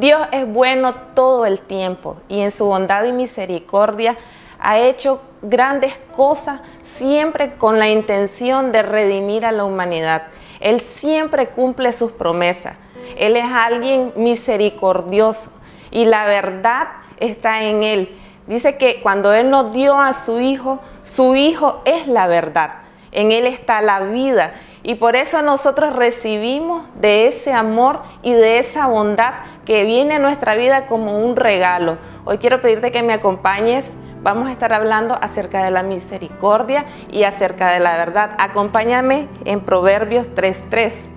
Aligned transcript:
Dios 0.00 0.26
es 0.32 0.50
bueno 0.50 0.94
todo 1.14 1.44
el 1.44 1.60
tiempo 1.60 2.16
y 2.26 2.40
en 2.40 2.50
su 2.50 2.64
bondad 2.64 3.04
y 3.04 3.12
misericordia 3.12 4.16
ha 4.58 4.78
hecho 4.78 5.20
grandes 5.42 5.92
cosas 6.16 6.62
siempre 6.80 7.56
con 7.56 7.78
la 7.78 7.90
intención 7.90 8.72
de 8.72 8.82
redimir 8.82 9.44
a 9.44 9.52
la 9.52 9.64
humanidad. 9.64 10.22
Él 10.58 10.80
siempre 10.80 11.48
cumple 11.48 11.92
sus 11.92 12.12
promesas. 12.12 12.76
Él 13.18 13.36
es 13.36 13.44
alguien 13.44 14.14
misericordioso 14.16 15.50
y 15.90 16.06
la 16.06 16.24
verdad 16.24 16.88
está 17.18 17.62
en 17.64 17.82
Él. 17.82 18.18
Dice 18.46 18.78
que 18.78 19.02
cuando 19.02 19.34
Él 19.34 19.50
nos 19.50 19.70
dio 19.70 19.98
a 19.98 20.14
su 20.14 20.40
Hijo, 20.40 20.80
su 21.02 21.36
Hijo 21.36 21.82
es 21.84 22.06
la 22.06 22.26
verdad. 22.26 22.76
En 23.12 23.32
Él 23.32 23.44
está 23.44 23.82
la 23.82 24.00
vida. 24.00 24.54
Y 24.82 24.94
por 24.94 25.14
eso 25.14 25.42
nosotros 25.42 25.94
recibimos 25.94 26.84
de 26.94 27.26
ese 27.26 27.52
amor 27.52 28.00
y 28.22 28.32
de 28.32 28.58
esa 28.58 28.86
bondad 28.86 29.34
que 29.66 29.84
viene 29.84 30.14
a 30.14 30.18
nuestra 30.18 30.56
vida 30.56 30.86
como 30.86 31.18
un 31.18 31.36
regalo. 31.36 31.98
Hoy 32.24 32.38
quiero 32.38 32.60
pedirte 32.60 32.90
que 32.90 33.02
me 33.02 33.12
acompañes. 33.12 33.92
Vamos 34.22 34.48
a 34.48 34.52
estar 34.52 34.72
hablando 34.72 35.18
acerca 35.20 35.62
de 35.62 35.70
la 35.70 35.82
misericordia 35.82 36.86
y 37.10 37.24
acerca 37.24 37.70
de 37.70 37.80
la 37.80 37.96
verdad. 37.96 38.30
Acompáñame 38.38 39.28
en 39.44 39.60
Proverbios 39.60 40.30
3.3. 40.34 41.10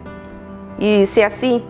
Y 0.79 0.99
dice 0.99 1.23
así, 1.23 1.63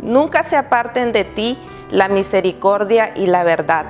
nunca 0.00 0.42
se 0.42 0.56
aparten 0.56 1.12
de 1.12 1.24
ti 1.24 1.58
la 1.90 2.08
misericordia 2.08 3.12
y 3.14 3.26
la 3.26 3.44
verdad. 3.44 3.86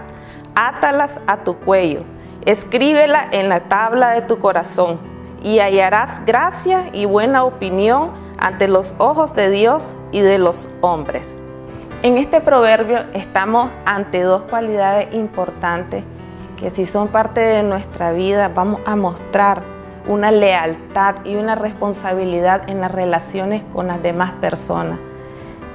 Átalas 0.55 1.21
a 1.27 1.45
tu 1.45 1.57
cuello, 1.59 2.01
escríbela 2.45 3.27
en 3.31 3.49
la 3.49 3.69
tabla 3.69 4.11
de 4.11 4.23
tu 4.23 4.39
corazón 4.39 5.18
y 5.43 5.61
hallarás 5.61 6.25
gracia 6.25 6.91
y 6.93 7.05
buena 7.05 7.45
opinión 7.45 8.13
ante 8.39 8.69
los 8.69 8.95
ojos 8.99 9.35
de 9.35 9.51
Dios 9.51 9.97
y 10.13 10.21
de 10.21 10.39
los 10.39 10.71
hombres. 10.81 11.45
En 12.03 12.17
este 12.17 12.41
proverbio 12.41 12.99
estamos 13.13 13.71
ante 13.85 14.23
dos 14.23 14.43
cualidades 14.45 15.13
importantes 15.15 16.05
que 16.57 16.71
si 16.71 16.87
son 16.87 17.09
parte 17.09 17.41
de 17.41 17.63
nuestra 17.63 18.13
vida 18.13 18.49
vamos 18.49 18.81
a 18.87 18.97
mostrar 18.97 19.63
una 20.07 20.31
lealtad 20.31 21.17
y 21.25 21.37
una 21.37 21.55
responsabilidad 21.55 22.69
en 22.71 22.81
las 22.81 22.91
relaciones 22.91 23.63
con 23.73 23.89
las 23.89 24.03
demás 24.03 24.33
personas. 24.33 24.99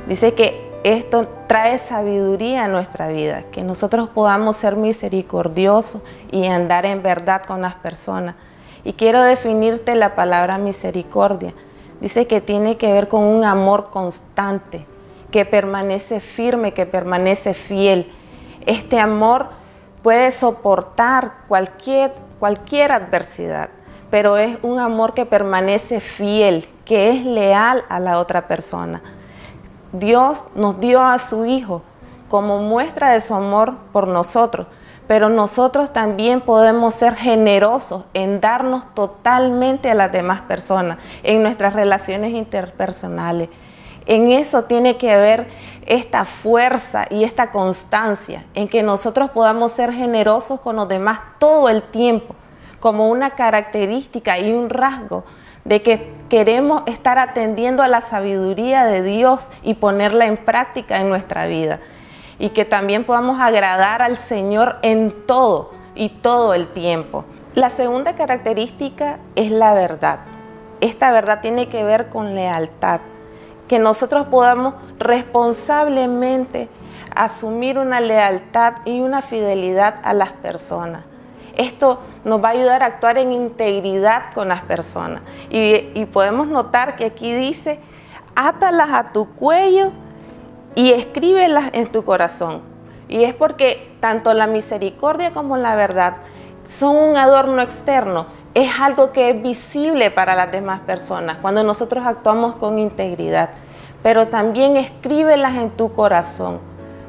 Dice 0.07 0.33
que 0.33 0.71
esto 0.83 1.25
trae 1.47 1.77
sabiduría 1.77 2.65
a 2.65 2.67
nuestra 2.67 3.07
vida, 3.07 3.43
que 3.51 3.63
nosotros 3.63 4.09
podamos 4.09 4.57
ser 4.57 4.75
misericordiosos 4.75 6.01
y 6.31 6.47
andar 6.47 6.85
en 6.85 7.01
verdad 7.01 7.43
con 7.43 7.61
las 7.61 7.75
personas. 7.75 8.35
Y 8.83 8.93
quiero 8.93 9.23
definirte 9.23 9.95
la 9.95 10.15
palabra 10.15 10.57
misericordia. 10.57 11.53
Dice 12.01 12.27
que 12.27 12.41
tiene 12.41 12.77
que 12.77 12.91
ver 12.91 13.07
con 13.07 13.23
un 13.23 13.45
amor 13.45 13.89
constante, 13.91 14.85
que 15.31 15.45
permanece 15.45 16.19
firme, 16.19 16.73
que 16.73 16.85
permanece 16.85 17.53
fiel. 17.53 18.11
Este 18.65 18.99
amor 18.99 19.47
puede 20.01 20.31
soportar 20.31 21.33
cualquier, 21.47 22.13
cualquier 22.39 22.91
adversidad, 22.91 23.69
pero 24.11 24.37
es 24.37 24.57
un 24.61 24.79
amor 24.79 25.13
que 25.13 25.25
permanece 25.25 26.01
fiel, 26.01 26.67
que 26.83 27.11
es 27.11 27.25
leal 27.25 27.83
a 27.87 27.99
la 27.99 28.19
otra 28.19 28.47
persona. 28.47 29.01
Dios 29.93 30.43
nos 30.55 30.77
dio 30.79 31.01
a 31.01 31.17
su 31.19 31.45
Hijo 31.45 31.81
como 32.27 32.59
muestra 32.59 33.11
de 33.11 33.21
su 33.21 33.33
amor 33.33 33.75
por 33.91 34.07
nosotros, 34.07 34.67
pero 35.07 35.29
nosotros 35.29 35.91
también 35.91 36.41
podemos 36.41 36.93
ser 36.93 37.15
generosos 37.15 38.03
en 38.13 38.39
darnos 38.39 38.93
totalmente 38.93 39.89
a 39.89 39.95
las 39.95 40.11
demás 40.11 40.41
personas, 40.41 40.97
en 41.23 41.43
nuestras 41.43 41.73
relaciones 41.73 42.33
interpersonales. 42.33 43.49
En 44.05 44.31
eso 44.31 44.63
tiene 44.63 44.97
que 44.97 45.11
haber 45.11 45.47
esta 45.85 46.25
fuerza 46.25 47.05
y 47.09 47.23
esta 47.23 47.51
constancia, 47.51 48.45
en 48.53 48.67
que 48.67 48.83
nosotros 48.83 49.29
podamos 49.31 49.71
ser 49.71 49.93
generosos 49.93 50.59
con 50.59 50.75
los 50.75 50.87
demás 50.87 51.19
todo 51.39 51.69
el 51.69 51.81
tiempo, 51.83 52.35
como 52.79 53.09
una 53.09 53.31
característica 53.31 54.39
y 54.39 54.51
un 54.51 54.69
rasgo 54.69 55.23
de 55.63 55.81
que 55.81 56.11
queremos 56.29 56.83
estar 56.85 57.17
atendiendo 57.17 57.83
a 57.83 57.87
la 57.87 58.01
sabiduría 58.01 58.85
de 58.85 59.01
Dios 59.01 59.47
y 59.61 59.75
ponerla 59.75 60.25
en 60.25 60.37
práctica 60.37 60.99
en 60.99 61.09
nuestra 61.09 61.47
vida. 61.47 61.79
Y 62.39 62.49
que 62.49 62.65
también 62.65 63.03
podamos 63.03 63.39
agradar 63.39 64.01
al 64.01 64.17
Señor 64.17 64.77
en 64.81 65.25
todo 65.25 65.71
y 65.95 66.09
todo 66.09 66.53
el 66.53 66.67
tiempo. 66.67 67.25
La 67.55 67.69
segunda 67.69 68.15
característica 68.15 69.19
es 69.35 69.51
la 69.51 69.73
verdad. 69.73 70.19
Esta 70.81 71.11
verdad 71.11 71.41
tiene 71.41 71.69
que 71.69 71.83
ver 71.83 72.09
con 72.09 72.35
lealtad. 72.35 73.01
Que 73.67 73.79
nosotros 73.79 74.27
podamos 74.27 74.75
responsablemente 74.99 76.69
asumir 77.15 77.77
una 77.77 77.99
lealtad 77.99 78.75
y 78.85 78.99
una 78.99 79.21
fidelidad 79.21 79.95
a 80.03 80.13
las 80.13 80.31
personas 80.31 81.03
esto 81.55 81.99
nos 82.25 82.43
va 82.43 82.49
a 82.49 82.51
ayudar 82.51 82.83
a 82.83 82.87
actuar 82.87 83.17
en 83.17 83.31
integridad 83.31 84.33
con 84.33 84.47
las 84.47 84.61
personas. 84.63 85.21
Y, 85.49 86.05
podemos 86.05 86.47
notar 86.47 86.95
que 86.95 87.05
aquí 87.05 87.33
dice, 87.33 87.79
átalas 88.35 88.89
a 88.91 89.11
tu 89.11 89.29
cuello 89.33 89.91
y 90.75 90.91
escríbelas 90.91 91.69
en 91.73 91.87
tu 91.87 92.03
corazón. 92.03 92.61
Y 93.07 93.23
es 93.23 93.33
porque 93.33 93.91
tanto 93.99 94.33
la 94.33 94.47
misericordia 94.47 95.31
como 95.31 95.57
la 95.57 95.75
verdad 95.75 96.15
son 96.65 96.95
un 96.95 97.17
adorno 97.17 97.61
externo, 97.61 98.25
es 98.53 98.69
algo 98.79 99.11
que 99.11 99.29
es 99.29 99.41
visible 99.41 100.11
para 100.11 100.35
las 100.35 100.51
demás 100.51 100.79
personas 100.81 101.37
cuando 101.41 101.63
nosotros 101.63 102.05
actuamos 102.05 102.55
con 102.55 102.79
integridad. 102.79 103.49
Pero 104.01 104.27
también 104.27 104.77
escríbelas 104.77 105.55
en 105.55 105.71
tu 105.71 105.93
corazón, 105.93 106.59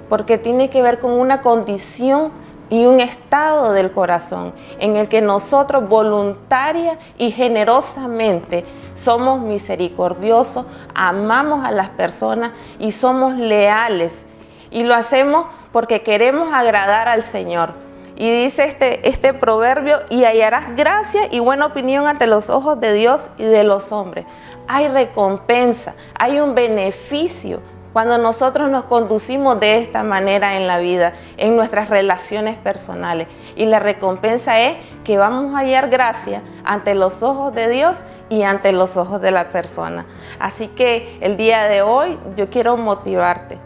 porque 0.09 0.39
tiene 0.39 0.71
que 0.71 0.83
ver 0.83 1.01
con 1.01 1.13
una 1.13 1.41
condición 1.41 2.33
y 2.71 2.87
un 2.87 3.01
estado 3.01 3.73
del 3.73 3.93
corazón 3.93 4.53
en 4.79 4.97
el 4.97 5.09
que 5.09 5.21
nosotros 5.21 5.89
voluntaria 5.89 6.99
y 7.19 7.31
generosamente 7.31 8.65
somos 8.95 9.41
misericordiosos, 9.41 10.67
amamos 10.95 11.65
a 11.65 11.71
las 11.71 11.91
personas 11.91 12.53
y 12.79 12.93
somos 12.93 13.37
leales. 13.37 14.27
Y 14.71 14.85
lo 14.85 14.95
hacemos 14.95 15.47
porque 15.73 16.03
queremos 16.03 16.53
agradar 16.53 17.09
al 17.09 17.23
Señor. 17.23 17.75
Y 18.17 18.31
dice 18.31 18.65
este, 18.65 19.09
este 19.09 19.35
proverbio, 19.35 19.99
y 20.09 20.25
hallarás 20.25 20.77
gracia 20.77 21.23
y 21.33 21.41
buena 21.41 21.67
opinión 21.67 22.07
ante 22.07 22.29
los 22.29 22.49
ojos 22.49 22.79
de 22.81 22.93
Dios 22.93 23.21
y 23.39 23.45
de 23.45 23.65
los 23.65 23.91
hombres. 23.91 24.25
Hay 24.69 24.87
recompensa, 24.89 25.95
hay 26.15 26.39
un 26.39 26.55
beneficio 26.55 27.61
cuando 27.95 28.19
nosotros 28.19 28.69
nos 28.71 28.87
conducimos 28.87 29.61
de 29.61 29.79
esta 29.79 30.03
manera 30.03 30.57
en 30.57 30.67
la 30.67 30.79
vida, 30.79 31.13
en 31.37 31.55
nuestras 31.55 31.89
relaciones 31.89 32.57
personales. 32.57 33.29
Y 33.55 33.67
la 33.67 33.79
recompensa 33.79 34.61
es 34.61 34.77
que 35.05 35.17
vamos 35.17 35.55
a 35.55 35.59
hallar 35.59 35.89
gracia 35.91 36.43
ante 36.65 36.97
los 36.97 37.23
ojos 37.23 37.55
de 37.55 37.69
Dios 37.69 38.03
y 38.29 38.43
ante 38.43 38.73
los 38.73 38.97
ojos 38.97 39.23
de 39.23 39.31
la 39.31 39.51
persona. 39.51 40.07
Así 40.41 40.67
que 40.67 41.19
el 41.21 41.37
día 41.37 41.67
de 41.67 41.83
hoy 41.83 42.19
yo 42.35 42.51
quiero 42.51 42.77
motivarte 42.77 43.59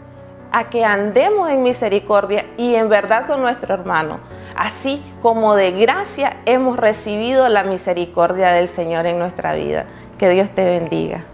a 0.51 0.69
que 0.69 0.85
andemos 0.85 1.49
en 1.49 1.63
misericordia 1.63 2.45
y 2.55 2.75
en 2.75 2.87
verdad 2.87 3.25
con 3.25 3.41
nuestro 3.41 3.73
hermano, 3.73 4.19
así 4.55 5.01
como 5.23 5.55
de 5.55 5.71
gracia 5.71 6.37
hemos 6.45 6.77
recibido 6.77 7.49
la 7.49 7.63
misericordia 7.63 8.51
del 8.51 8.67
Señor 8.67 9.07
en 9.07 9.17
nuestra 9.17 9.55
vida. 9.55 9.85
Que 10.19 10.29
Dios 10.29 10.51
te 10.51 10.65
bendiga. 10.65 11.25